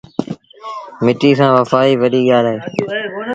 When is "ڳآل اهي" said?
2.29-2.59